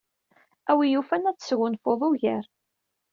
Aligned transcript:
A 0.71 0.73
win 0.77 0.91
yufan 0.95 1.27
ad 1.29 1.37
tesgunfud 1.37 2.01
ugar. 2.09 2.45